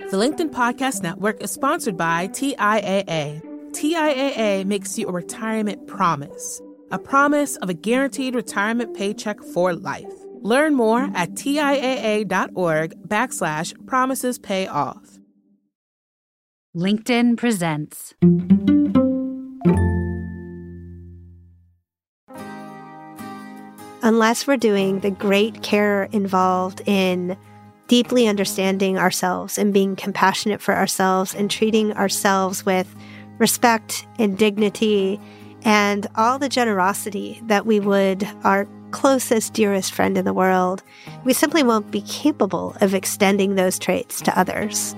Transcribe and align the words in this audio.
The 0.00 0.16
LinkedIn 0.16 0.50
Podcast 0.50 1.04
Network 1.04 1.40
is 1.40 1.52
sponsored 1.52 1.96
by 1.96 2.26
TIAA. 2.26 3.40
TIAA 3.70 4.64
makes 4.64 4.98
you 4.98 5.06
a 5.06 5.12
retirement 5.12 5.86
promise, 5.86 6.60
a 6.90 6.98
promise 6.98 7.54
of 7.58 7.68
a 7.68 7.74
guaranteed 7.74 8.34
retirement 8.34 8.96
paycheck 8.96 9.40
for 9.40 9.72
life. 9.72 10.12
Learn 10.40 10.74
more 10.74 11.08
at 11.14 11.34
TIAA.org 11.34 13.08
backslash 13.08 13.86
promises 13.86 14.36
pay 14.36 14.66
off. 14.66 15.20
LinkedIn 16.76 17.36
presents. 17.36 18.14
Unless 24.02 24.48
we're 24.48 24.56
doing 24.56 25.00
the 25.00 25.12
great 25.12 25.62
care 25.62 26.04
involved 26.04 26.82
in 26.84 27.36
deeply 27.88 28.26
understanding 28.26 28.98
ourselves 28.98 29.58
and 29.58 29.72
being 29.72 29.96
compassionate 29.96 30.60
for 30.60 30.74
ourselves 30.74 31.34
and 31.34 31.50
treating 31.50 31.92
ourselves 31.92 32.64
with 32.64 32.94
respect 33.38 34.06
and 34.18 34.38
dignity 34.38 35.20
and 35.64 36.06
all 36.14 36.38
the 36.38 36.48
generosity 36.48 37.40
that 37.46 37.66
we 37.66 37.80
would 37.80 38.28
our 38.44 38.68
closest, 38.90 39.54
dearest 39.54 39.92
friend 39.92 40.16
in 40.16 40.24
the 40.24 40.32
world, 40.32 40.82
we 41.24 41.32
simply 41.32 41.62
won't 41.62 41.90
be 41.90 42.02
capable 42.02 42.76
of 42.80 42.94
extending 42.94 43.56
those 43.56 43.78
traits 43.78 44.20
to 44.20 44.38
others. 44.38 44.94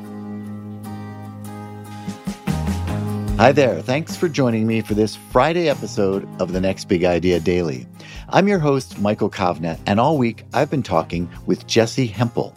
Hi 3.38 3.52
there. 3.52 3.80
Thanks 3.82 4.16
for 4.16 4.28
joining 4.28 4.66
me 4.66 4.80
for 4.80 4.94
this 4.94 5.14
Friday 5.14 5.68
episode 5.68 6.28
of 6.40 6.52
the 6.52 6.60
Next 6.60 6.86
Big 6.86 7.04
Idea 7.04 7.38
Daily. 7.38 7.86
I'm 8.28 8.48
your 8.48 8.58
host, 8.58 8.98
Michael 8.98 9.30
Kovnat, 9.30 9.78
and 9.86 10.00
all 10.00 10.18
week 10.18 10.44
I've 10.52 10.68
been 10.68 10.82
talking 10.82 11.30
with 11.46 11.68
Jessi 11.68 12.10
Hempel. 12.10 12.52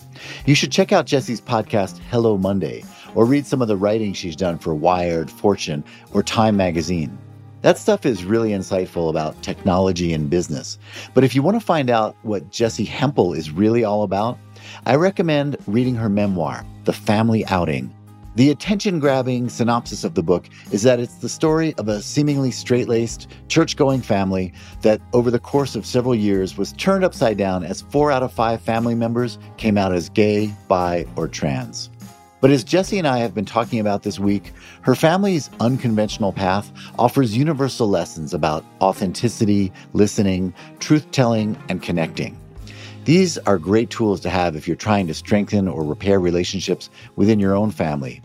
You 0.48 0.56
should 0.56 0.72
check 0.72 0.92
out 0.92 1.06
Jessi's 1.06 1.40
podcast, 1.40 2.00
Hello 2.10 2.40
Monday, 2.40 2.84
or 3.14 3.24
read 3.24 3.46
some 3.46 3.62
of 3.62 3.68
the 3.68 3.78
writing 3.78 4.14
she's 4.14 4.36
done 4.36 4.58
for 4.58 4.74
Wired, 4.74 5.30
Fortune, 5.30 5.84
or 6.12 6.24
Time 6.24 6.58
Magazine. 6.58 7.16
That 7.62 7.78
stuff 7.78 8.04
is 8.04 8.26
really 8.26 8.50
insightful 8.50 9.12
about 9.12 9.40
technology 9.44 10.12
and 10.12 10.28
business. 10.28 10.80
But 11.14 11.24
if 11.24 11.36
you 11.36 11.44
want 11.44 11.60
to 11.60 11.66
find 11.66 11.92
out 11.92 12.16
what 12.24 12.50
Jessi 12.50 12.88
Hempel 12.88 13.34
is 13.34 13.52
really 13.52 13.84
all 13.84 14.02
about, 14.02 14.40
I 14.88 14.96
recommend 14.96 15.56
reading 15.68 15.94
her 15.96 16.10
memoir, 16.10 16.66
The 16.86 16.94
Family 16.94 17.46
Outing 17.46 17.94
the 18.36 18.52
attention 18.52 19.00
grabbing 19.00 19.50
synopsis 19.50 20.04
of 20.04 20.14
the 20.14 20.24
book 20.24 20.48
is 20.72 20.84
that 20.84 21.00
it's 21.00 21.16
the 21.16 21.30
story 21.30 21.74
of 21.78 21.88
a 21.88 22.02
seemingly 22.02 22.52
straight 22.52 22.88
laced, 22.88 23.28
church 23.48 23.76
going 23.76 24.02
family 24.02 24.54
that, 24.82 25.02
over 25.14 25.32
the 25.32 25.40
course 25.40 25.76
of 25.76 25.86
several 25.86 26.16
years, 26.16 26.58
was 26.58 26.74
turned 26.74 27.04
upside 27.04 27.38
down 27.38 27.64
as 27.64 27.82
four 27.82 28.12
out 28.12 28.24
of 28.24 28.32
five 28.32 28.62
family 28.62 28.96
members 28.96 29.40
came 29.58 29.78
out 29.78 29.94
as 29.94 30.10
gay, 30.10 30.54
bi, 30.68 31.06
or 31.16 31.28
trans. 31.28 31.90
But 32.42 32.52
as 32.52 32.64
Jessi 32.64 32.98
and 32.98 33.08
I 33.08 33.18
have 33.18 33.34
been 33.34 33.46
talking 33.46 33.80
about 33.80 34.04
this 34.04 34.20
week, 34.20 34.54
her 34.82 34.96
family's 34.96 35.50
unconventional 35.60 36.32
path 36.32 36.72
offers 36.98 37.36
universal 37.36 37.90
lessons 37.90 38.34
about 38.34 38.64
authenticity, 38.80 39.74
listening, 39.94 40.54
truth 40.80 41.12
telling, 41.12 41.58
and 41.68 41.82
connecting. 41.84 42.40
These 43.06 43.38
are 43.40 43.58
great 43.58 43.90
tools 43.90 44.20
to 44.22 44.30
have 44.30 44.56
if 44.56 44.68
you're 44.68 44.76
trying 44.76 45.08
to 45.08 45.14
strengthen 45.14 45.68
or 45.68 45.84
repair 45.84 46.20
relationships 46.20 46.90
within 47.16 47.40
your 47.40 47.56
own 47.56 47.72
family. 47.72 48.22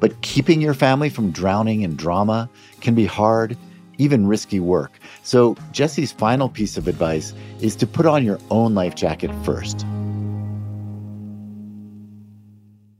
But 0.00 0.20
keeping 0.22 0.60
your 0.60 0.74
family 0.74 1.08
from 1.08 1.30
drowning 1.30 1.82
in 1.82 1.96
drama 1.96 2.48
can 2.80 2.94
be 2.94 3.06
hard, 3.06 3.56
even 3.98 4.26
risky 4.26 4.60
work. 4.60 4.98
So, 5.22 5.54
Jessi's 5.72 6.12
final 6.12 6.48
piece 6.48 6.76
of 6.76 6.88
advice 6.88 7.32
is 7.60 7.76
to 7.76 7.86
put 7.86 8.06
on 8.06 8.24
your 8.24 8.38
own 8.50 8.74
life 8.74 8.94
jacket 8.94 9.30
first. 9.44 9.86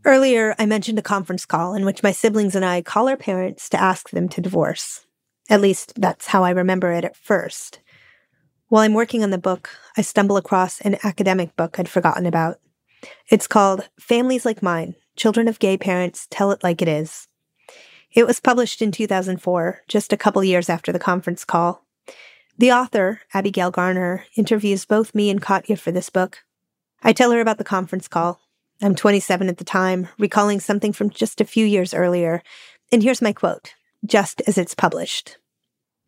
Earlier, 0.06 0.55
I 0.58 0.67
mentioned 0.67 0.98
a 0.98 1.02
conference 1.02 1.47
call 1.47 1.75
in 1.75 1.86
which 1.86 2.02
my 2.02 2.12
siblings 2.12 2.55
and 2.55 2.64
I 2.64 2.83
call 2.83 3.08
our 3.08 3.17
parents 3.17 3.70
to 3.70 3.80
ask 3.80 4.11
them 4.11 4.28
to 4.28 4.41
divorce. 4.42 5.06
At 5.48 5.62
least, 5.62 5.95
that's 5.97 6.27
how 6.27 6.45
I 6.45 6.50
remember 6.50 6.92
it 6.92 7.05
at 7.05 7.17
first. 7.17 7.80
While 8.74 8.83
I'm 8.83 8.92
working 8.92 9.23
on 9.23 9.30
the 9.30 9.39
book, 9.39 9.70
I 9.96 10.02
stumble 10.02 10.36
across 10.36 10.80
an 10.80 10.96
academic 11.05 11.55
book 11.55 11.79
I'd 11.79 11.89
forgotten 11.89 12.27
about. 12.27 12.58
It's 13.30 13.46
called 13.46 13.89
Families 14.01 14.45
Like 14.45 14.64
Mine 14.64 14.96
Children 15.14 15.46
of 15.46 15.61
Gay 15.61 15.79
Parents 15.79 16.27
Tell 16.29 16.51
It 16.51 16.64
Like 16.64 16.83
It 16.83 16.89
Is. 16.89 17.29
It 18.11 18.27
was 18.27 18.40
published 18.40 18.83
in 18.83 18.90
2004, 18.90 19.83
just 19.86 20.13
a 20.13 20.17
couple 20.17 20.42
years 20.42 20.68
after 20.68 20.90
the 20.90 20.98
conference 20.98 21.45
call. 21.45 21.86
The 22.58 22.73
author, 22.73 23.20
Abigail 23.33 23.70
Garner, 23.70 24.24
interviews 24.34 24.84
both 24.84 25.14
me 25.14 25.30
and 25.30 25.40
Katya 25.40 25.77
for 25.77 25.92
this 25.92 26.11
book. 26.11 26.42
I 27.01 27.13
tell 27.13 27.30
her 27.30 27.40
about 27.40 27.58
the 27.58 27.63
conference 27.63 28.08
call. 28.08 28.40
I'm 28.83 28.96
27 28.96 29.48
at 29.48 29.58
the 29.58 29.63
time, 29.63 30.08
recalling 30.18 30.58
something 30.58 30.92
from 30.92 31.11
just 31.11 31.40
a 31.40 31.45
few 31.45 31.64
years 31.64 31.95
earlier. 31.95 32.42
And 32.90 33.05
here's 33.05 33.23
my 33.23 33.33
quote, 33.33 33.74
just 34.05 34.42
as 34.48 34.58
it's 34.58 34.74
published. 34.74 35.39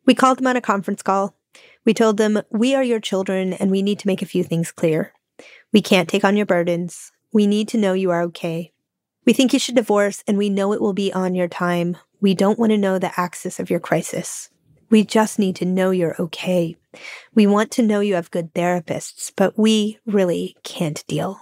We 0.05 0.17
called 0.17 0.39
them 0.39 0.49
on 0.49 0.57
a 0.57 0.61
conference 0.61 1.03
call. 1.05 1.37
We 1.87 1.95
told 1.95 2.19
them, 2.19 2.43
We 2.51 2.75
are 2.75 2.83
your 2.83 3.01
children 3.01 3.55
and 3.55 3.71
we 3.71 3.81
need 3.81 3.99
to 4.01 4.07
make 4.07 4.21
a 4.21 4.27
few 4.27 4.45
things 4.45 4.73
clear. 4.73 5.15
We 5.73 5.81
can't 5.81 6.09
take 6.09 6.25
on 6.25 6.37
your 6.37 6.45
burdens. 6.45 7.13
We 7.33 7.47
need 7.47 7.69
to 7.69 7.79
know 7.79 7.95
you 7.95 8.11
are 8.11 8.23
okay. 8.23 8.73
We 9.25 9.33
think 9.33 9.53
you 9.53 9.59
should 9.59 9.77
divorce 9.77 10.23
and 10.27 10.37
we 10.37 10.51
know 10.51 10.73
it 10.73 10.81
will 10.81 10.93
be 10.93 11.13
on 11.13 11.35
your 11.35 11.49
time. 11.49 11.97
We 12.21 12.35
don't 12.35 12.59
want 12.59 12.73
to 12.73 12.79
know 12.79 12.99
the 12.99 13.19
axis 13.19 13.61
of 13.61 13.71
your 13.71 13.81
crisis. 13.81 14.51
We 14.91 15.05
just 15.05 15.39
need 15.39 15.57
to 15.57 15.65
know 15.65 15.91
you're 15.91 16.21
okay. 16.21 16.77
We 17.35 17.47
want 17.47 17.71
to 17.73 17.83
know 17.83 18.01
you 18.01 18.15
have 18.15 18.31
good 18.31 18.55
therapists, 18.55 19.33
but 19.35 19.59
we 19.59 19.99
really 20.07 20.57
can't 20.65 21.05
deal. 21.07 21.41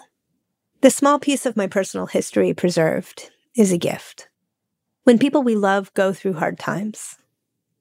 The 0.80 0.90
small 0.90 1.18
piece 1.18 1.46
of 1.46 1.56
my 1.56 1.66
personal 1.66 2.06
history 2.06 2.52
preserved 2.52 3.30
is 3.56 3.72
a 3.72 3.78
gift. 3.78 4.28
When 5.04 5.18
people 5.18 5.42
we 5.42 5.56
love 5.56 5.92
go 5.94 6.12
through 6.12 6.34
hard 6.34 6.58
times, 6.58 7.16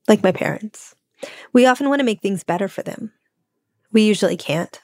like 0.08 0.24
my 0.24 0.32
parents, 0.32 0.96
we 1.52 1.66
often 1.66 1.90
want 1.90 2.00
to 2.00 2.06
make 2.06 2.22
things 2.22 2.44
better 2.44 2.68
for 2.68 2.82
them. 2.82 3.12
We 3.92 4.04
usually 4.04 4.38
can't. 4.38 4.82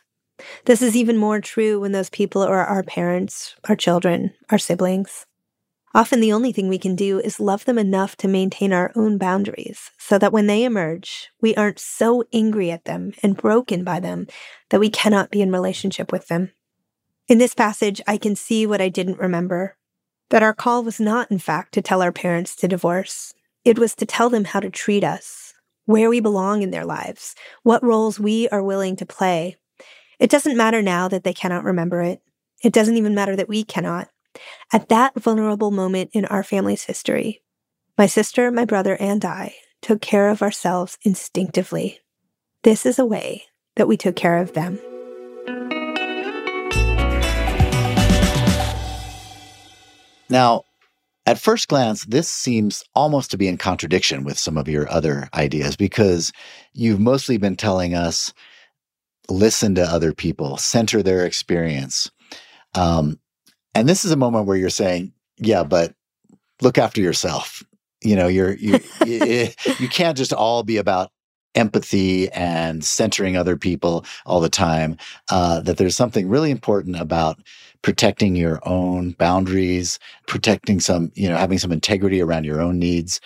This 0.66 0.82
is 0.82 0.96
even 0.96 1.18
more 1.18 1.42
true 1.42 1.80
when 1.80 1.92
those 1.92 2.10
people 2.10 2.42
are 2.42 2.66
our 2.66 2.84
parents, 2.84 3.56
our 3.68 3.76
children, 3.76 4.34
our 4.50 4.58
siblings. 4.58 5.26
Often 5.94 6.20
the 6.20 6.34
only 6.34 6.52
thing 6.52 6.68
we 6.68 6.78
can 6.78 6.96
do 6.96 7.20
is 7.20 7.40
love 7.40 7.66
them 7.66 7.80
enough 7.80 8.16
to 8.18 8.28
maintain 8.28 8.72
our 8.72 8.92
own 8.96 9.18
boundaries 9.18 9.90
so 9.98 10.20
that 10.20 10.32
when 10.32 10.46
they 10.46 10.64
emerge, 10.64 11.30
we 11.42 11.56
aren't 11.56 11.80
so 11.80 12.24
angry 12.32 12.70
at 12.70 12.86
them 12.86 13.14
and 13.24 13.36
broken 13.36 13.84
by 13.84 14.00
them 14.00 14.28
that 14.70 14.80
we 14.80 14.90
cannot 14.90 15.32
be 15.32 15.42
in 15.42 15.52
relationship 15.52 16.12
with 16.12 16.28
them. 16.28 16.52
In 17.28 17.40
this 17.40 17.56
passage, 17.56 18.02
I 18.08 18.18
can 18.18 18.36
see 18.36 18.68
what 18.68 18.82
I 18.82 18.90
didn't 18.90 19.20
remember 19.20 19.76
that 20.30 20.44
our 20.44 20.54
call 20.54 20.84
was 20.84 21.00
not, 21.00 21.32
in 21.32 21.40
fact, 21.40 21.74
to 21.74 21.82
tell 21.82 22.04
our 22.04 22.12
parents 22.12 22.56
to 22.56 22.68
divorce. 22.68 23.34
It 23.66 23.80
was 23.80 23.96
to 23.96 24.06
tell 24.06 24.30
them 24.30 24.46
how 24.46 24.60
to 24.60 24.70
treat 24.70 25.04
us, 25.04 25.49
where 25.90 26.08
we 26.08 26.20
belong 26.20 26.62
in 26.62 26.70
their 26.70 26.86
lives, 26.86 27.34
what 27.64 27.84
roles 27.84 28.20
we 28.20 28.48
are 28.50 28.62
willing 28.62 28.96
to 28.96 29.08
play. 29.08 29.56
It 30.20 30.30
doesn't 30.30 30.56
matter 30.56 30.84
now 30.84 31.08
that 31.08 31.24
they 31.24 31.34
cannot 31.34 31.64
remember 31.64 32.04
it. 32.04 32.22
It 32.64 32.74
doesn't 32.74 32.96
even 32.96 33.16
matter 33.16 33.36
that 33.36 33.50
we 33.50 33.64
cannot. 33.64 34.08
At 34.72 34.90
that 34.90 35.20
vulnerable 35.20 35.72
moment 35.72 36.12
in 36.14 36.26
our 36.26 36.44
family's 36.44 36.84
history, 36.84 37.42
my 37.98 38.06
sister, 38.06 38.52
my 38.52 38.66
brother, 38.66 38.98
and 39.00 39.26
I 39.26 39.56
took 39.82 40.00
care 40.00 40.30
of 40.30 40.44
ourselves 40.44 41.00
instinctively. 41.02 42.02
This 42.62 42.86
is 42.86 43.00
a 43.00 43.06
way 43.06 43.46
that 43.76 43.88
we 43.88 43.98
took 43.98 44.16
care 44.16 44.38
of 44.38 44.54
them. 44.54 44.78
Now, 50.30 50.66
at 51.30 51.38
first 51.38 51.68
glance, 51.68 52.06
this 52.06 52.28
seems 52.28 52.84
almost 52.96 53.30
to 53.30 53.38
be 53.38 53.48
in 53.48 53.56
contradiction 53.56 54.24
with 54.24 54.36
some 54.40 54.58
of 54.58 54.68
your 54.68 54.92
other 54.92 55.30
ideas 55.36 55.76
because 55.76 56.34
you've 56.74 57.00
mostly 57.00 57.38
been 57.38 57.56
telling 57.56 57.94
us 57.94 58.34
listen 59.30 59.76
to 59.76 59.84
other 59.84 60.12
people, 60.12 60.58
center 60.58 61.04
their 61.04 61.28
experience. 61.28 62.10
Um, 62.74 63.20
and 63.76 63.88
this 63.88 64.06
is 64.06 64.12
a 64.12 64.18
moment 64.18 64.48
where 64.48 64.58
you're 64.58 64.72
saying, 64.72 65.14
yeah, 65.38 65.64
but 65.64 65.94
look 66.64 66.80
after 66.80 67.00
yourself. 67.00 67.62
You 68.04 68.16
know, 68.16 68.28
you're 68.28 68.56
you 68.56 68.80
you, 69.06 69.50
you 69.78 69.88
can't 69.88 70.18
just 70.18 70.34
all 70.34 70.64
be 70.64 70.78
about 70.78 71.12
empathy 71.54 72.32
and 72.32 72.84
centering 72.84 73.38
other 73.38 73.56
people 73.56 74.04
all 74.26 74.40
the 74.40 74.50
time. 74.50 74.98
Uh, 75.30 75.60
that 75.62 75.78
there's 75.78 75.96
something 75.96 76.28
really 76.28 76.50
important 76.50 77.00
about 77.00 77.40
protecting 77.82 78.36
your 78.36 78.60
own 78.68 79.12
boundaries, 79.12 80.00
protecting 80.28 80.80
some, 80.80 81.12
you 81.16 81.30
know, 81.30 81.38
having 81.38 81.60
some 81.60 81.72
integrity 81.72 82.22
around 82.22 82.44
your 82.44 82.62
own 82.62 82.80
needs. 82.80 83.22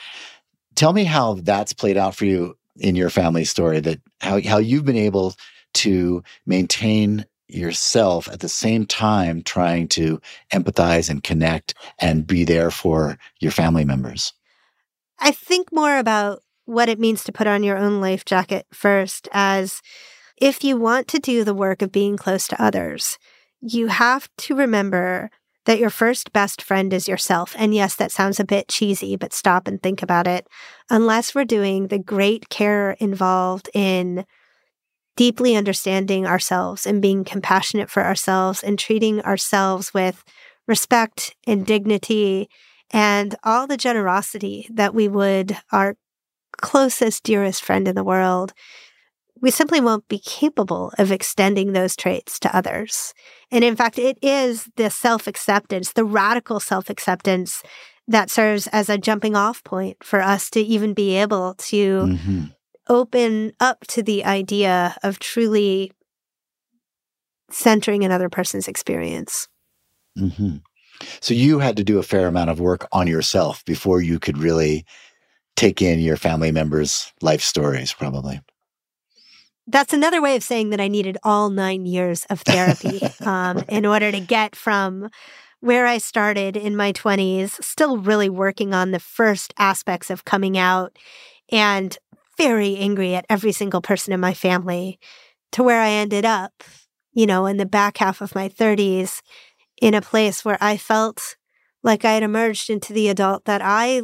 Tell 0.76 0.94
me 0.94 1.04
how 1.04 1.36
that's 1.36 1.74
played 1.74 1.98
out 1.98 2.16
for 2.16 2.26
you 2.26 2.58
in 2.78 2.96
your 2.96 3.10
family 3.10 3.46
story 3.46 3.80
that 3.80 4.00
how 4.22 4.42
how 4.42 4.58
you've 4.58 4.86
been 4.86 4.96
able 4.96 5.36
to 5.74 6.24
maintain 6.46 7.26
yourself 7.48 8.28
at 8.30 8.40
the 8.40 8.50
same 8.50 8.86
time 8.86 9.44
trying 9.44 9.88
to 9.88 10.20
empathize 10.52 11.10
and 11.10 11.24
connect 11.24 11.76
and 12.00 12.26
be 12.26 12.44
there 12.44 12.72
for 12.72 13.18
your 13.40 13.52
family 13.52 13.86
members. 13.86 14.34
I 15.20 15.32
think 15.32 15.72
more 15.72 15.98
about 15.98 16.42
what 16.66 16.90
it 16.90 17.00
means 17.00 17.24
to 17.24 17.32
put 17.32 17.48
on 17.48 17.64
your 17.64 17.78
own 17.78 18.02
life 18.02 18.26
jacket 18.26 18.66
first 18.74 19.28
as 19.32 19.82
if 20.38 20.64
you 20.64 20.78
want 20.78 21.08
to 21.10 21.20
do 21.20 21.44
the 21.44 21.54
work 21.54 21.82
of 21.82 21.92
being 21.92 22.18
close 22.18 22.48
to 22.48 22.62
others, 22.62 23.18
you 23.66 23.88
have 23.88 24.30
to 24.38 24.56
remember 24.56 25.30
that 25.66 25.80
your 25.80 25.90
first 25.90 26.34
best 26.34 26.62
friend 26.62 26.92
is 26.92 27.08
yourself. 27.08 27.56
And 27.58 27.74
yes, 27.74 27.96
that 27.96 28.12
sounds 28.12 28.40
a 28.40 28.46
bit 28.46 28.68
cheesy, 28.68 29.16
but 29.16 29.32
stop 29.34 29.68
and 29.68 29.82
think 29.82 30.02
about 30.04 30.28
it. 30.28 30.48
Unless 30.90 31.34
we're 31.34 31.46
doing 31.46 31.88
the 31.88 32.00
great 32.00 32.50
care 32.50 32.92
involved 33.00 33.70
in 33.74 34.26
deeply 35.16 35.56
understanding 35.56 36.26
ourselves 36.26 36.86
and 36.86 37.02
being 37.02 37.24
compassionate 37.24 37.90
for 37.90 38.04
ourselves 38.04 38.64
and 38.64 38.78
treating 38.78 39.22
ourselves 39.22 39.94
with 39.94 40.24
respect 40.68 41.36
and 41.48 41.66
dignity 41.66 42.50
and 42.92 43.36
all 43.44 43.68
the 43.68 43.78
generosity 43.78 44.68
that 44.74 44.94
we 44.94 45.08
would 45.08 45.58
our 45.72 45.96
closest, 46.58 47.24
dearest 47.24 47.64
friend 47.64 47.88
in 47.88 47.96
the 47.96 48.04
world, 48.04 48.54
we 49.44 49.52
simply 49.52 49.82
won't 49.82 50.08
be 50.08 50.20
capable 50.20 50.94
of 50.98 51.12
extending 51.12 51.74
those 51.74 51.98
traits 51.98 52.40
to 52.40 52.56
others. 52.56 53.14
And 53.52 53.62
in 53.62 53.76
fact, 53.76 54.00
it 54.00 54.18
is 54.22 54.70
the 54.78 54.90
self 54.90 55.28
acceptance, 55.28 55.92
the 55.92 56.06
radical 56.06 56.62
self 56.62 56.90
acceptance 56.90 57.62
that 58.08 58.32
serves 58.32 58.68
as 58.68 58.90
a 58.90 58.98
jumping 58.98 59.36
off 59.36 59.62
point 59.66 59.98
for 60.02 60.22
us 60.22 60.50
to 60.52 60.62
even 60.62 60.94
be 60.94 61.18
able 61.18 61.56
to 61.56 62.04
mm-hmm. 62.04 62.44
open 62.88 63.52
up 63.60 63.86
to 63.88 64.02
the 64.02 64.24
idea 64.24 64.96
of 65.04 65.20
truly 65.20 65.92
centering 67.52 68.06
another 68.06 68.30
person's 68.30 68.70
experience. 68.70 69.50
Mm-hmm. 70.18 70.58
So 71.20 71.34
you 71.34 71.60
had 71.60 71.76
to 71.76 71.84
do 71.84 72.00
a 72.00 72.04
fair 72.04 72.28
amount 72.28 72.50
of 72.50 72.62
work 72.62 72.88
on 72.94 73.08
yourself 73.08 73.66
before 73.66 74.02
you 74.02 74.20
could 74.20 74.38
really 74.38 74.86
take 75.58 75.82
in 75.82 76.00
your 76.00 76.16
family 76.16 76.52
members' 76.54 77.12
life 77.22 77.42
stories, 77.42 77.92
probably. 77.92 78.40
That's 79.66 79.94
another 79.94 80.22
way 80.22 80.36
of 80.36 80.44
saying 80.44 80.72
that 80.72 80.82
I 80.82 80.88
needed 80.88 81.18
all 81.24 81.50
nine 81.50 81.86
years 81.86 82.26
of 82.30 82.42
therapy 82.42 83.02
um, 83.26 83.64
in 83.70 83.86
order 83.86 84.12
to 84.12 84.20
get 84.20 84.56
from 84.56 85.10
where 85.62 85.86
I 85.86 85.98
started 85.98 86.58
in 86.58 86.76
my 86.76 86.92
20s, 86.92 87.64
still 87.64 87.98
really 87.98 88.30
working 88.30 88.74
on 88.74 88.92
the 88.92 89.00
first 89.00 89.54
aspects 89.58 90.10
of 90.10 90.26
coming 90.26 90.58
out 90.58 90.98
and 91.52 91.98
very 92.38 92.76
angry 92.76 93.16
at 93.16 93.26
every 93.30 93.54
single 93.54 93.82
person 93.82 94.12
in 94.12 94.20
my 94.20 94.34
family, 94.34 95.00
to 95.54 95.64
where 95.64 95.82
I 95.82 95.92
ended 95.92 96.26
up, 96.26 96.64
you 97.14 97.26
know, 97.26 97.46
in 97.46 97.58
the 97.58 97.66
back 97.66 98.00
half 98.00 98.20
of 98.20 98.36
my 98.36 98.50
30s 98.50 99.22
in 99.82 99.94
a 99.94 100.02
place 100.02 100.44
where 100.44 100.58
I 100.60 100.76
felt 100.76 101.38
like 101.84 102.04
I 102.04 102.14
had 102.14 102.24
emerged 102.24 102.70
into 102.70 102.92
the 102.92 103.08
adult 103.08 103.46
that 103.46 103.62
I 103.64 104.02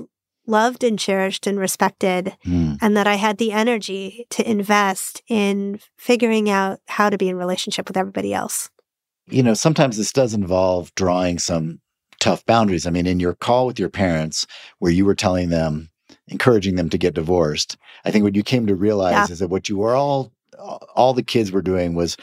loved 0.50 0.84
and 0.84 1.00
cherished 1.00 1.48
and 1.48 1.60
respected, 1.60 2.36
mm. 2.46 2.78
and 2.82 2.98
that 2.98 3.08
I 3.08 3.16
had 3.16 3.38
the 3.38 3.52
energy 3.52 4.26
to 4.32 4.50
invest 4.50 5.22
in 5.28 5.80
figuring 5.98 6.50
out 6.50 6.80
how 6.88 7.10
to 7.10 7.18
be 7.18 7.30
in 7.30 7.38
relationship 7.38 7.88
with 7.88 7.98
everybody 7.98 8.34
else. 8.34 8.70
You 9.28 9.44
know, 9.44 9.54
sometimes 9.54 9.96
this 9.96 10.12
does 10.12 10.34
involve 10.34 10.94
drawing 10.96 11.40
some 11.40 11.80
tough 12.20 12.46
boundaries. 12.46 12.86
I 12.86 12.90
mean, 12.90 13.08
in 13.08 13.20
your 13.20 13.36
call 13.36 13.68
with 13.68 13.80
your 13.80 13.90
parents, 13.90 14.48
where 14.80 14.92
you 14.92 15.06
were 15.06 15.16
telling 15.16 15.50
them, 15.50 15.90
encouraging 16.28 16.76
them 16.76 16.90
to 16.90 16.98
get 16.98 17.14
divorced, 17.14 17.78
I 18.04 18.12
think 18.12 18.24
what 18.24 18.36
you 18.36 18.44
came 18.44 18.68
to 18.68 18.76
realize 18.76 19.30
yeah. 19.30 19.34
is 19.34 19.40
that 19.40 19.50
what 19.50 19.70
you 19.70 19.78
were 19.78 19.96
all, 19.96 20.32
all 20.96 21.14
the 21.14 21.24
kids 21.24 21.52
were 21.52 21.62
doing 21.62 21.94
was, 21.94 22.18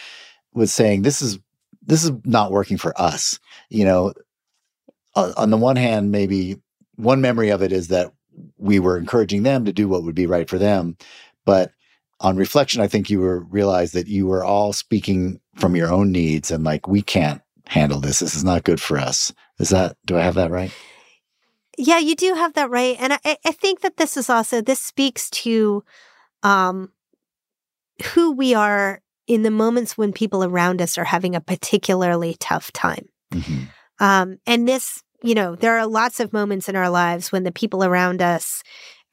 was 0.53 0.73
saying, 0.73 1.03
this 1.03 1.23
is, 1.23 1.39
this 1.83 2.05
is 2.05 2.11
not 2.25 2.51
working 2.51 2.77
for 2.77 2.93
us. 3.01 3.39
You 3.71 3.85
know, 3.85 4.13
on 5.15 5.51
the 5.51 5.57
one 5.57 5.77
hand, 5.77 6.11
maybe 6.11 6.57
one 6.97 7.21
memory 7.21 7.51
of 7.51 7.63
it 7.63 7.73
is 7.73 7.89
that 7.89 8.13
we 8.59 8.79
were 8.79 8.99
encouraging 8.99 9.43
them 9.43 9.65
to 9.65 9.73
do 9.73 9.89
what 9.89 10.03
would 10.03 10.15
be 10.15 10.27
right 10.27 10.49
for 10.49 10.59
them. 10.59 10.97
But 11.45 11.73
on 12.21 12.37
reflection, 12.37 12.81
I 12.81 12.89
think 12.89 13.09
you 13.09 13.21
were 13.21 13.41
realized 13.41 13.95
that 13.95 14.09
you 14.09 14.27
were 14.27 14.45
all 14.45 14.73
speaking 14.73 15.41
from 15.57 15.77
your 15.77 15.93
own 15.93 16.13
needs 16.13 16.51
and 16.51 16.65
like, 16.65 16.89
we 16.89 17.03
can't 17.03 17.43
handle 17.67 18.01
this. 18.01 18.21
This 18.21 18.35
is 18.35 18.45
not 18.45 18.65
good 18.65 18.81
for 18.81 18.99
us. 18.99 19.33
Is 19.59 19.71
that, 19.71 19.97
do 20.07 20.17
I 20.17 20.23
have 20.23 20.35
that 20.35 20.51
right? 20.51 20.73
Yeah, 21.79 21.99
you 21.99 22.15
do 22.15 22.35
have 22.35 22.55
that 22.55 22.71
right. 22.71 22.97
And 22.99 23.13
I, 23.13 23.19
I 23.45 23.53
think 23.53 23.81
that 23.81 23.97
this 23.97 24.17
is 24.17 24.31
also, 24.31 24.61
this 24.61 24.81
speaks 24.81 25.29
to 25.31 25.85
um, 26.43 26.91
who 28.15 28.33
we 28.33 28.55
are 28.55 29.03
in 29.27 29.43
the 29.43 29.51
moments 29.51 29.99
when 29.99 30.13
people 30.13 30.45
around 30.45 30.81
us 30.81 30.97
are 30.97 31.05
having 31.05 31.35
a 31.35 31.41
particularly 31.41 32.37
tough 32.39 32.73
time. 32.73 33.09
Mm-hmm. 33.33 33.65
Um, 33.99 34.39
and 34.47 34.69
this 34.69 35.03
you 35.23 35.35
know, 35.35 35.55
there 35.55 35.79
are 35.79 35.87
lots 35.87 36.21
of 36.21 36.33
moments 36.33 36.69
in 36.69 36.77
our 36.77 36.91
lives 36.91 37.33
when 37.33 37.45
the 37.45 37.53
people 37.53 37.85
around 37.85 38.23
us, 38.23 38.63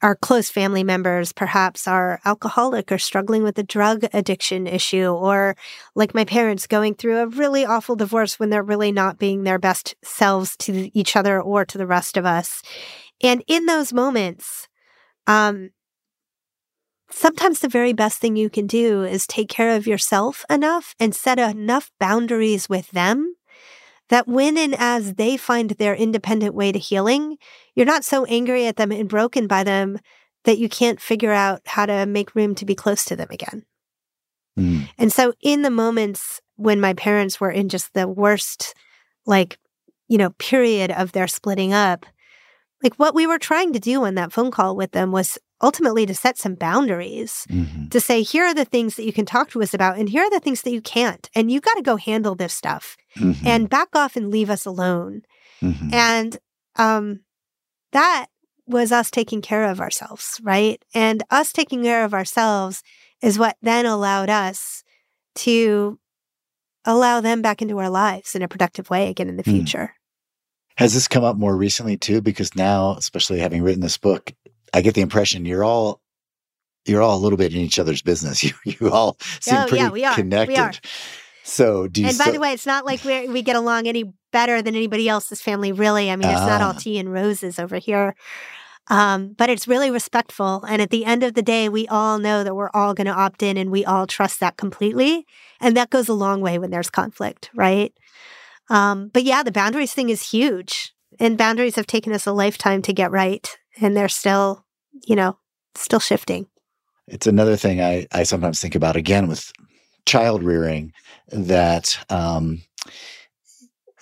our 0.02 0.14
close 0.14 0.50
family 0.50 0.84
members, 0.84 1.32
perhaps 1.32 1.88
are 1.88 2.20
alcoholic 2.24 2.92
or 2.92 2.98
struggling 2.98 3.42
with 3.42 3.58
a 3.58 3.62
drug 3.62 4.04
addiction 4.12 4.66
issue, 4.66 5.06
or 5.06 5.56
like 5.94 6.14
my 6.14 6.24
parents 6.24 6.66
going 6.66 6.94
through 6.94 7.18
a 7.18 7.26
really 7.26 7.64
awful 7.64 7.96
divorce 7.96 8.38
when 8.38 8.50
they're 8.50 8.62
really 8.62 8.92
not 8.92 9.18
being 9.18 9.44
their 9.44 9.58
best 9.58 9.94
selves 10.02 10.56
to 10.58 10.90
each 10.96 11.16
other 11.16 11.40
or 11.40 11.64
to 11.64 11.78
the 11.78 11.86
rest 11.86 12.16
of 12.16 12.26
us. 12.26 12.62
And 13.22 13.42
in 13.46 13.66
those 13.66 13.92
moments, 13.92 14.68
um, 15.26 15.70
sometimes 17.10 17.60
the 17.60 17.68
very 17.68 17.92
best 17.92 18.18
thing 18.18 18.36
you 18.36 18.50
can 18.50 18.66
do 18.66 19.04
is 19.04 19.26
take 19.26 19.48
care 19.48 19.76
of 19.76 19.86
yourself 19.86 20.44
enough 20.50 20.94
and 20.98 21.14
set 21.14 21.38
enough 21.38 21.90
boundaries 21.98 22.68
with 22.68 22.90
them 22.90 23.34
that 24.08 24.28
when 24.28 24.58
and 24.58 24.74
as 24.78 25.14
they 25.14 25.36
find 25.36 25.70
their 25.70 25.94
independent 25.94 26.54
way 26.54 26.72
to 26.72 26.78
healing, 26.78 27.36
you're 27.74 27.86
not 27.86 28.04
so 28.04 28.24
angry 28.26 28.66
at 28.66 28.76
them 28.76 28.92
and 28.92 29.08
broken 29.08 29.46
by 29.46 29.64
them 29.64 29.98
that 30.44 30.58
you 30.58 30.68
can't 30.68 31.00
figure 31.00 31.32
out 31.32 31.62
how 31.64 31.86
to 31.86 32.06
make 32.06 32.34
room 32.34 32.54
to 32.54 32.64
be 32.64 32.74
close 32.74 33.04
to 33.06 33.16
them 33.16 33.28
again. 33.30 33.64
Mm. 34.58 34.88
And 34.98 35.12
so, 35.12 35.32
in 35.40 35.62
the 35.62 35.70
moments 35.70 36.40
when 36.56 36.80
my 36.80 36.94
parents 36.94 37.40
were 37.40 37.50
in 37.50 37.68
just 37.68 37.92
the 37.94 38.06
worst, 38.06 38.74
like, 39.26 39.58
you 40.06 40.18
know, 40.18 40.30
period 40.38 40.90
of 40.92 41.12
their 41.12 41.26
splitting 41.26 41.72
up, 41.72 42.06
like 42.82 42.94
what 42.96 43.14
we 43.14 43.26
were 43.26 43.38
trying 43.38 43.72
to 43.72 43.80
do 43.80 44.04
on 44.04 44.14
that 44.14 44.32
phone 44.32 44.50
call 44.50 44.76
with 44.76 44.92
them 44.92 45.10
was 45.10 45.38
ultimately 45.62 46.04
to 46.06 46.14
set 46.14 46.36
some 46.38 46.54
boundaries 46.54 47.46
mm-hmm. 47.48 47.88
to 47.88 48.00
say, 48.00 48.22
here 48.22 48.44
are 48.44 48.54
the 48.54 48.64
things 48.64 48.96
that 48.96 49.04
you 49.04 49.12
can 49.12 49.24
talk 49.24 49.50
to 49.50 49.62
us 49.62 49.72
about, 49.72 49.98
and 49.98 50.08
here 50.08 50.22
are 50.22 50.30
the 50.30 50.40
things 50.40 50.62
that 50.62 50.72
you 50.72 50.80
can't. 50.80 51.30
And 51.34 51.50
you 51.50 51.60
got 51.60 51.74
to 51.74 51.82
go 51.82 51.96
handle 51.96 52.34
this 52.34 52.52
stuff 52.52 52.96
mm-hmm. 53.16 53.46
and 53.46 53.70
back 53.70 53.88
off 53.94 54.16
and 54.16 54.30
leave 54.30 54.50
us 54.50 54.66
alone. 54.66 55.22
Mm-hmm. 55.62 55.94
And 55.94 56.38
um, 56.76 57.20
that 57.92 58.26
was 58.66 58.92
us 58.92 59.10
taking 59.10 59.42
care 59.42 59.64
of 59.64 59.80
ourselves, 59.80 60.40
right? 60.42 60.82
And 60.94 61.22
us 61.30 61.52
taking 61.52 61.82
care 61.82 62.04
of 62.04 62.14
ourselves 62.14 62.82
is 63.22 63.38
what 63.38 63.56
then 63.62 63.86
allowed 63.86 64.30
us 64.30 64.82
to 65.36 65.98
allow 66.84 67.20
them 67.20 67.42
back 67.42 67.62
into 67.62 67.78
our 67.78 67.90
lives 67.90 68.34
in 68.34 68.42
a 68.42 68.48
productive 68.48 68.90
way 68.90 69.08
again 69.08 69.28
in 69.28 69.36
the 69.36 69.42
mm. 69.42 69.52
future. 69.52 69.94
Has 70.76 70.92
this 70.92 71.08
come 71.08 71.24
up 71.24 71.36
more 71.36 71.56
recently 71.56 71.96
too? 71.96 72.20
Because 72.20 72.54
now, 72.56 72.96
especially 72.96 73.38
having 73.38 73.62
written 73.62 73.80
this 73.80 73.96
book, 73.96 74.32
I 74.74 74.80
get 74.80 74.94
the 74.94 75.00
impression 75.00 75.44
you're 75.44 75.64
all 75.64 76.00
you're 76.84 77.00
all 77.00 77.16
a 77.16 77.22
little 77.22 77.38
bit 77.38 77.54
in 77.54 77.60
each 77.60 77.78
other's 77.78 78.02
business. 78.02 78.42
You 78.44 78.52
you 78.64 78.90
all 78.90 79.16
seem 79.40 79.56
oh, 79.56 79.66
pretty 79.68 80.00
yeah, 80.00 80.14
connected. 80.14 80.80
So 81.44 81.88
do 81.88 82.02
you 82.02 82.08
And 82.08 82.18
by 82.18 82.30
the 82.30 82.40
way, 82.40 82.52
it's 82.52 82.66
not 82.66 82.84
like 82.84 83.04
we 83.04 83.28
we 83.28 83.42
get 83.42 83.56
along 83.56 83.86
any 83.86 84.12
better 84.32 84.60
than 84.60 84.74
anybody 84.74 85.08
else's 85.08 85.40
family, 85.40 85.72
really. 85.72 86.10
I 86.10 86.16
mean, 86.16 86.28
it's 86.28 86.40
not 86.40 86.60
all 86.60 86.74
ah. 86.74 86.78
tea 86.78 86.98
and 86.98 87.12
roses 87.12 87.58
over 87.58 87.78
here. 87.78 88.16
Um, 88.88 89.34
but 89.38 89.48
it's 89.48 89.66
really 89.66 89.90
respectful. 89.90 90.64
And 90.64 90.82
at 90.82 90.90
the 90.90 91.04
end 91.04 91.22
of 91.22 91.34
the 91.34 91.42
day, 91.42 91.68
we 91.68 91.88
all 91.88 92.18
know 92.18 92.44
that 92.44 92.54
we're 92.54 92.70
all 92.74 92.92
going 92.92 93.06
to 93.06 93.12
opt 93.12 93.42
in 93.42 93.56
and 93.56 93.70
we 93.70 93.84
all 93.84 94.06
trust 94.06 94.40
that 94.40 94.58
completely. 94.58 95.26
And 95.60 95.76
that 95.76 95.90
goes 95.90 96.08
a 96.08 96.14
long 96.14 96.40
way 96.42 96.58
when 96.58 96.70
there's 96.70 96.90
conflict, 96.90 97.50
right? 97.54 97.94
Um, 98.68 99.08
but 99.08 99.24
yeah, 99.24 99.42
the 99.42 99.52
boundaries 99.52 99.94
thing 99.94 100.10
is 100.10 100.30
huge. 100.30 100.92
And 101.18 101.38
boundaries 101.38 101.76
have 101.76 101.86
taken 101.86 102.12
us 102.12 102.26
a 102.26 102.32
lifetime 102.32 102.82
to 102.82 102.92
get 102.92 103.10
right. 103.10 103.56
And 103.80 103.96
they're 103.96 104.08
still 104.08 104.63
you 105.06 105.16
know, 105.16 105.38
still 105.74 106.00
shifting. 106.00 106.46
It's 107.06 107.26
another 107.26 107.56
thing 107.56 107.80
I, 107.80 108.06
I 108.12 108.22
sometimes 108.22 108.60
think 108.60 108.74
about 108.74 108.96
again 108.96 109.28
with 109.28 109.52
child 110.06 110.42
rearing 110.42 110.92
that 111.28 111.98
um, 112.10 112.62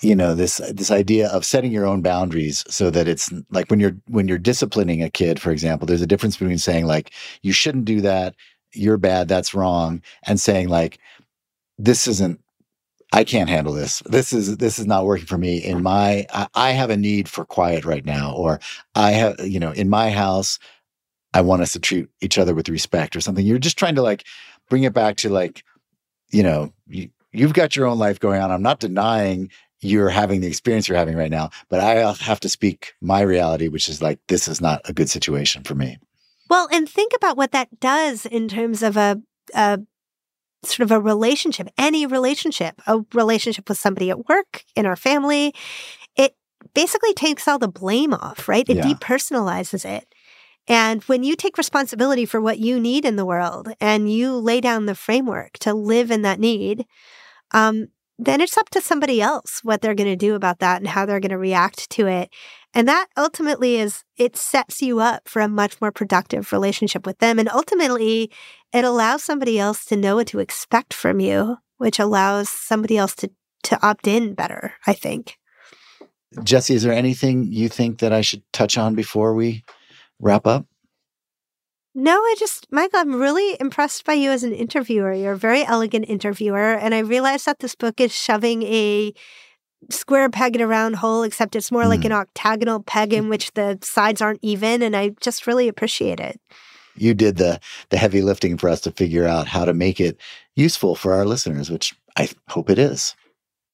you 0.02 0.14
know 0.14 0.34
this 0.34 0.60
this 0.72 0.90
idea 0.90 1.28
of 1.28 1.44
setting 1.44 1.72
your 1.72 1.86
own 1.86 2.02
boundaries 2.02 2.64
so 2.68 2.90
that 2.90 3.08
it's 3.08 3.30
like 3.50 3.70
when 3.70 3.80
you're 3.80 3.96
when 4.08 4.28
you're 4.28 4.38
disciplining 4.38 5.02
a 5.02 5.10
kid 5.10 5.40
for 5.40 5.50
example 5.50 5.86
there's 5.86 6.02
a 6.02 6.06
difference 6.06 6.36
between 6.36 6.58
saying 6.58 6.86
like 6.86 7.12
you 7.42 7.52
shouldn't 7.52 7.84
do 7.84 8.00
that 8.00 8.34
you're 8.74 8.98
bad 8.98 9.28
that's 9.28 9.54
wrong 9.54 10.02
and 10.26 10.40
saying 10.40 10.68
like 10.68 10.98
this 11.78 12.06
isn't 12.06 12.40
I 13.14 13.24
can't 13.24 13.50
handle 13.50 13.74
this. 13.74 14.02
This 14.06 14.32
is 14.32 14.56
this 14.56 14.78
is 14.78 14.86
not 14.86 15.04
working 15.04 15.26
for 15.26 15.36
me. 15.36 15.58
In 15.58 15.82
my 15.82 16.26
I, 16.32 16.48
I 16.54 16.70
have 16.70 16.88
a 16.88 16.96
need 16.96 17.28
for 17.28 17.44
quiet 17.44 17.84
right 17.84 18.06
now, 18.06 18.34
or 18.34 18.58
I 18.94 19.10
have 19.10 19.38
you 19.40 19.60
know 19.60 19.72
in 19.72 19.90
my 19.90 20.10
house 20.10 20.58
I 21.34 21.40
want 21.40 21.62
us 21.62 21.72
to 21.72 21.80
treat 21.80 22.08
each 22.20 22.38
other 22.38 22.54
with 22.54 22.68
respect 22.68 23.16
or 23.16 23.20
something. 23.20 23.46
You're 23.46 23.58
just 23.58 23.78
trying 23.78 23.94
to 23.94 24.02
like 24.02 24.24
bring 24.68 24.84
it 24.84 24.92
back 24.92 25.16
to 25.18 25.28
like, 25.28 25.64
you 26.30 26.42
know, 26.42 26.72
you, 26.86 27.10
you've 27.32 27.54
got 27.54 27.76
your 27.76 27.86
own 27.86 27.98
life 27.98 28.20
going 28.20 28.40
on. 28.40 28.50
I'm 28.50 28.62
not 28.62 28.80
denying 28.80 29.50
you're 29.80 30.10
having 30.10 30.40
the 30.40 30.46
experience 30.46 30.88
you're 30.88 30.98
having 30.98 31.16
right 31.16 31.30
now, 31.30 31.50
but 31.68 31.80
I 31.80 32.12
have 32.12 32.40
to 32.40 32.48
speak 32.48 32.94
my 33.00 33.20
reality, 33.22 33.68
which 33.68 33.88
is 33.88 34.00
like, 34.00 34.20
this 34.28 34.46
is 34.46 34.60
not 34.60 34.80
a 34.88 34.92
good 34.92 35.10
situation 35.10 35.64
for 35.64 35.74
me. 35.74 35.98
Well, 36.48 36.68
and 36.70 36.88
think 36.88 37.12
about 37.16 37.36
what 37.36 37.52
that 37.52 37.80
does 37.80 38.26
in 38.26 38.46
terms 38.46 38.82
of 38.82 38.96
a, 38.96 39.20
a 39.54 39.80
sort 40.64 40.80
of 40.84 40.92
a 40.92 41.00
relationship, 41.00 41.68
any 41.76 42.06
relationship, 42.06 42.80
a 42.86 43.00
relationship 43.12 43.68
with 43.68 43.78
somebody 43.78 44.10
at 44.10 44.28
work, 44.28 44.64
in 44.76 44.86
our 44.86 44.96
family. 44.96 45.54
It 46.16 46.36
basically 46.74 47.14
takes 47.14 47.48
all 47.48 47.58
the 47.58 47.68
blame 47.68 48.14
off, 48.14 48.48
right? 48.48 48.68
It 48.68 48.76
Yeah. 48.76 48.92
depersonalizes 48.92 49.84
it. 49.84 50.11
And 50.72 51.02
when 51.02 51.22
you 51.22 51.36
take 51.36 51.58
responsibility 51.58 52.24
for 52.24 52.40
what 52.40 52.58
you 52.58 52.80
need 52.80 53.04
in 53.04 53.16
the 53.16 53.26
world 53.26 53.68
and 53.78 54.10
you 54.10 54.34
lay 54.34 54.58
down 54.58 54.86
the 54.86 54.94
framework 54.94 55.58
to 55.58 55.74
live 55.74 56.10
in 56.10 56.22
that 56.22 56.40
need, 56.40 56.86
um, 57.50 57.88
then 58.18 58.40
it's 58.40 58.56
up 58.56 58.70
to 58.70 58.80
somebody 58.80 59.20
else 59.20 59.60
what 59.62 59.82
they're 59.82 59.94
going 59.94 60.08
to 60.08 60.16
do 60.16 60.34
about 60.34 60.60
that 60.60 60.80
and 60.80 60.88
how 60.88 61.04
they're 61.04 61.20
going 61.20 61.28
to 61.28 61.36
react 61.36 61.90
to 61.90 62.06
it. 62.06 62.32
And 62.72 62.88
that 62.88 63.08
ultimately 63.18 63.76
is, 63.76 64.04
it 64.16 64.34
sets 64.34 64.80
you 64.80 64.98
up 64.98 65.28
for 65.28 65.42
a 65.42 65.48
much 65.48 65.78
more 65.78 65.92
productive 65.92 66.52
relationship 66.52 67.04
with 67.04 67.18
them. 67.18 67.38
And 67.38 67.50
ultimately, 67.50 68.32
it 68.72 68.82
allows 68.82 69.22
somebody 69.22 69.58
else 69.58 69.84
to 69.84 69.96
know 69.96 70.16
what 70.16 70.28
to 70.28 70.38
expect 70.38 70.94
from 70.94 71.20
you, 71.20 71.58
which 71.76 71.98
allows 71.98 72.48
somebody 72.48 72.96
else 72.96 73.14
to, 73.16 73.30
to 73.64 73.86
opt 73.86 74.06
in 74.06 74.32
better, 74.32 74.72
I 74.86 74.94
think. 74.94 75.36
Jessi, 76.36 76.74
is 76.74 76.82
there 76.82 76.94
anything 76.94 77.52
you 77.52 77.68
think 77.68 77.98
that 77.98 78.14
I 78.14 78.22
should 78.22 78.42
touch 78.54 78.78
on 78.78 78.94
before 78.94 79.34
we 79.34 79.64
wrap 80.22 80.46
up? 80.46 80.64
No, 81.94 82.12
I 82.16 82.34
just, 82.38 82.66
Michael, 82.70 83.00
I'm 83.00 83.20
really 83.20 83.58
impressed 83.60 84.06
by 84.06 84.14
you 84.14 84.30
as 84.30 84.44
an 84.44 84.54
interviewer. 84.54 85.12
You're 85.12 85.34
a 85.34 85.36
very 85.36 85.62
elegant 85.66 86.06
interviewer. 86.08 86.72
And 86.74 86.94
I 86.94 87.00
realize 87.00 87.44
that 87.44 87.58
this 87.58 87.74
book 87.74 88.00
is 88.00 88.14
shoving 88.14 88.62
a 88.62 89.12
square 89.90 90.30
peg 90.30 90.54
in 90.56 90.62
a 90.62 90.66
round 90.66 90.96
hole, 90.96 91.22
except 91.22 91.54
it's 91.54 91.70
more 91.70 91.86
like 91.86 92.00
Mm. 92.00 92.06
an 92.06 92.12
octagonal 92.12 92.80
peg 92.82 93.12
in 93.12 93.28
which 93.28 93.52
the 93.52 93.78
sides 93.82 94.22
aren't 94.22 94.38
even. 94.40 94.80
And 94.82 94.96
I 94.96 95.10
just 95.20 95.46
really 95.46 95.68
appreciate 95.68 96.18
it. 96.18 96.40
You 96.96 97.12
did 97.14 97.36
the 97.36 97.60
the 97.90 97.96
heavy 97.98 98.22
lifting 98.22 98.56
for 98.56 98.68
us 98.70 98.80
to 98.82 98.90
figure 98.90 99.26
out 99.26 99.48
how 99.48 99.64
to 99.66 99.74
make 99.74 100.00
it 100.00 100.18
useful 100.56 100.94
for 100.94 101.12
our 101.12 101.26
listeners, 101.26 101.70
which 101.70 101.94
I 102.16 102.28
hope 102.48 102.70
it 102.70 102.78
is. 102.78 103.14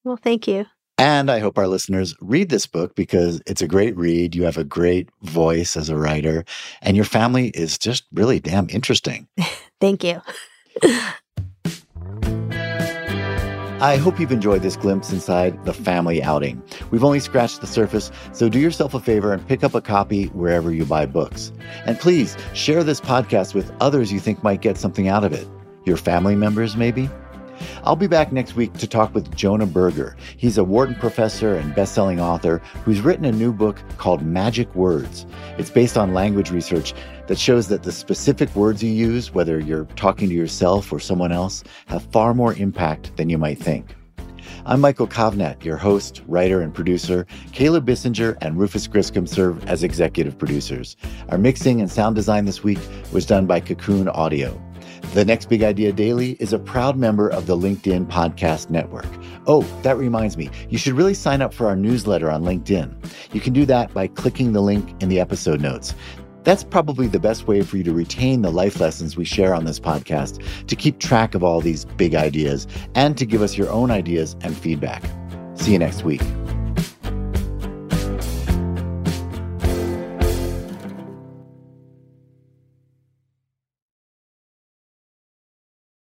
Well, 0.02 0.17
thank 0.17 0.49
you. 0.49 0.67
And 0.99 1.31
I 1.31 1.38
hope 1.38 1.57
our 1.59 1.69
listeners 1.69 2.17
read 2.21 2.49
this 2.49 2.67
book 2.67 2.97
because 2.97 3.40
it's 3.47 3.62
a 3.62 3.69
great 3.69 3.97
read. 3.97 4.35
You 4.35 4.43
have 4.43 4.59
a 4.59 4.64
great 4.64 5.09
voice 5.23 5.76
as 5.76 5.88
a 5.88 5.97
writer, 5.97 6.45
and 6.83 6.97
your 6.97 7.05
family 7.05 7.49
is 7.50 7.78
just 7.78 8.05
really 8.12 8.40
damn 8.40 8.69
interesting. 8.69 9.28
Thank 9.81 10.02
you. 10.02 10.21
I 13.81 13.97
hope 13.97 14.19
you've 14.19 14.33
enjoyed 14.33 14.62
this 14.62 14.76
glimpse 14.76 15.12
inside 15.12 15.64
the 15.64 15.73
family 15.73 16.21
outing. 16.21 16.61
We've 16.90 17.05
only 17.05 17.21
scratched 17.21 17.61
the 17.61 17.69
surface, 17.69 18.11
so 18.33 18.49
do 18.49 18.59
yourself 18.59 18.93
a 18.93 18.99
favor 18.99 19.33
and 19.33 19.47
pick 19.47 19.62
up 19.62 19.76
a 19.76 19.81
copy 19.81 20.25
wherever 20.26 20.73
you 20.73 20.85
buy 20.85 21.07
books. 21.07 21.52
And 21.87 21.97
please 22.00 22.37
share 22.55 22.83
this 22.83 23.00
podcast 23.00 23.55
with 23.55 23.71
others 23.78 24.12
you 24.12 24.19
think 24.19 24.43
might 24.43 24.62
get 24.62 24.78
something 24.78 25.07
out 25.07 25.23
of 25.23 25.33
it. 25.33 25.47
Your 25.85 25.97
family 25.97 26.35
members, 26.35 26.76
maybe? 26.76 27.09
I'll 27.85 27.97
be 27.97 28.07
back 28.07 28.33
next 28.33 28.57
week 28.57 28.73
to 28.75 28.87
talk 28.87 29.15
with 29.15 29.35
Jonah 29.35 29.67
Berger. 29.67 30.17
He's 30.37 30.59
a 30.59 30.65
Wharton 30.65 30.95
professor 30.95 31.55
and 31.55 31.75
best-selling 31.75 32.21
author 32.21 32.59
who's 32.85 33.00
written 33.00 33.25
a 33.25 33.33
new 33.33 33.53
book 33.53 33.81
called 33.97 34.23
Magic 34.23 34.75
Words. 34.75 35.27
It's 35.59 35.71
based 35.71 35.97
on 35.97 36.15
language 36.15 36.50
research 36.50 36.95
that 37.27 37.38
shows 37.38 37.69
that 37.69 37.83
the 37.83 37.93
specific 37.93 38.55
words 38.57 38.83
you 38.83 38.91
use, 38.91 39.33
whether 39.33 39.59
you're 39.59 39.85
talking 39.97 40.29
to 40.29 40.35
yourself 40.35 40.93
or 40.93 41.00
someone 41.00 41.33
else, 41.33 41.65
have 41.87 42.03
far 42.11 42.35
more 42.35 42.55
impact 42.55 43.17
than 43.17 43.29
you 43.29 43.38
might 43.38 43.59
think. 43.59 43.95
I'm 44.67 44.81
Michael 44.81 45.07
Kovnat, 45.07 45.65
your 45.65 45.77
host, 45.77 46.23
writer, 46.27 46.61
and 46.61 46.75
producer. 46.75 47.27
Caleb 47.53 47.87
Bissinger 47.87 48.37
and 48.43 48.59
Rufus 48.59 48.87
Griscom 48.87 49.29
serve 49.29 49.65
as 49.67 49.83
executive 49.83 50.37
producers. 50.37 50.97
Our 51.31 51.38
mixing 51.38 51.81
and 51.81 51.91
sound 51.91 52.17
design 52.17 52.45
this 52.45 52.62
week 52.62 52.79
was 53.12 53.25
done 53.25 53.47
by 53.47 53.61
Cocoon 53.61 54.09
Audio. 54.09 54.61
The 55.14 55.25
Next 55.25 55.49
Big 55.49 55.62
Idea 55.62 55.93
Daily 55.93 56.33
is 56.40 56.52
a 56.52 56.59
proud 56.59 56.97
member 56.97 57.28
of 57.28 57.47
the 57.47 57.57
LinkedIn 57.57 58.07
Podcast 58.07 58.71
Network. 58.71 59.09
Oh, 59.47 59.62
that 59.83 59.97
reminds 59.97 60.37
me, 60.37 60.50
you 60.69 60.78
should 60.78 60.93
really 60.95 61.14
sign 61.14 61.40
up 61.40 61.55
for 61.55 61.67
our 61.67 61.76
newsletter 61.76 62.31
on 62.31 62.43
LinkedIn. 62.43 62.95
You 63.33 63.40
can 63.40 63.52
do 63.52 63.64
that 63.67 63.93
by 63.95 64.09
clicking 64.09 64.52
the 64.52 64.61
link 64.61 65.02
in 65.02 65.09
the 65.09 65.21
episode 65.21 65.61
notes. 65.61 65.95
That's 66.45 66.64
probably 66.64 67.09
the 67.09 67.19
best 67.19 67.47
way 67.47 67.62
for 67.62 67.76
you 67.76 67.85
to 67.85 67.93
retain 67.93 68.43
the 68.43 68.50
life 68.50 68.81
lessons 68.81 69.17
we 69.17 69.25
share 69.25 69.55
on 69.55 69.64
this 69.64 69.81
podcast, 69.81 70.43
to 70.67 70.76
keep 70.76 70.99
track 70.99 71.35
of 71.35 71.43
all 71.43 71.61
these 71.61 71.85
big 71.85 72.14
ideas, 72.14 72.67
and 72.95 73.19
to 73.19 73.26
give 73.26 73.43
us 73.43 73.57
your 73.57 73.71
own 73.71 73.90
ideas 73.90 74.37
and 74.40 74.57
feedback. 74.57 75.02
See 75.55 75.73
you 75.73 75.78
next 75.78 76.05
week. 76.05 76.23